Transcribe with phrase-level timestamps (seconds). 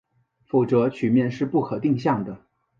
[0.47, 2.43] 否则曲面是不可定向的。